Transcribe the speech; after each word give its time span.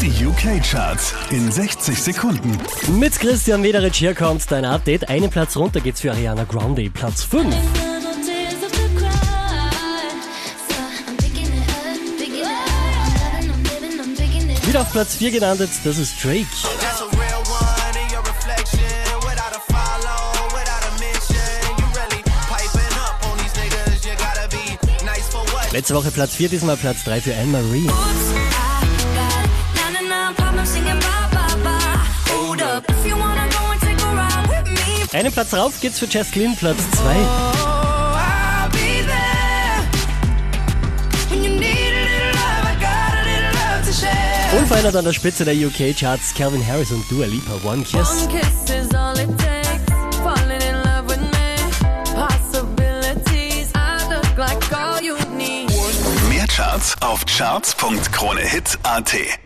Die 0.00 0.24
UK-Charts 0.24 1.12
in 1.30 1.50
60 1.50 2.00
Sekunden. 2.00 2.56
Mit 2.98 3.18
Christian 3.18 3.60
Mederich 3.60 3.96
hier 3.96 4.14
kommt 4.14 4.48
dein 4.48 4.64
Update. 4.64 5.08
Einen 5.08 5.28
Platz 5.28 5.56
runter 5.56 5.80
geht's 5.80 6.02
für 6.02 6.12
Ariana 6.12 6.44
Grande, 6.44 6.88
Platz 6.88 7.24
5. 7.24 7.52
Wieder 14.66 14.82
auf 14.82 14.92
Platz 14.92 15.16
4 15.16 15.30
gelandet, 15.32 15.70
das 15.82 15.98
ist 15.98 16.22
Drake. 16.22 16.46
Letzte 25.72 25.94
Woche 25.94 26.10
Platz 26.12 26.34
4, 26.36 26.48
diesmal 26.48 26.76
Platz 26.76 27.02
3 27.04 27.20
für 27.20 27.34
Anne-Marie. 27.34 27.88
Einen 35.12 35.32
Platz 35.32 35.54
rauf 35.54 35.80
geht's 35.80 35.98
für 35.98 36.06
Jess 36.06 36.30
Glynn, 36.30 36.54
Platz 36.56 36.78
2. 36.90 37.00
Oh. 37.02 37.58
Unverändert 44.56 44.96
an 44.96 45.04
der 45.04 45.12
Spitze 45.12 45.44
der 45.44 45.54
UK-Charts 45.54 46.32
Calvin 46.34 46.66
Harris 46.66 46.90
und 46.90 47.04
Dua 47.10 47.26
Lipa, 47.26 47.52
One 47.64 47.82
Kiss. 47.82 47.94
One 47.94 48.28
kiss 48.28 48.70
is 48.70 48.94
all 48.94 49.14
it 49.18 49.28
takes. 49.36 49.82
Falling 50.22 50.60
in 50.60 50.74
love 50.84 51.06
with 51.06 51.20
me. 51.20 51.56
Possibilities. 52.14 53.70
I 53.74 53.98
look 54.08 54.38
like 54.38 54.72
all 54.72 55.02
you 55.02 55.16
need. 55.36 55.68
Mehr 56.28 56.46
Charts 56.46 56.96
auf 57.00 57.26
charts.kronehit.at 57.26 59.38